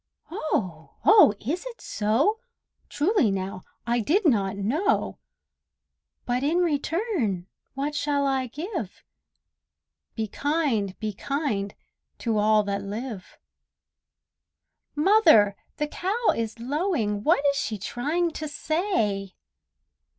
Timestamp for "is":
1.39-1.63, 16.35-16.57, 17.53-17.57